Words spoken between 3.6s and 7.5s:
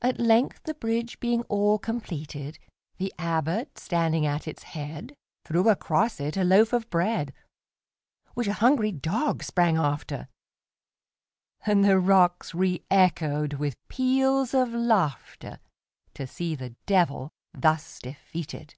standing at its head, Threw across it a loaf of bread,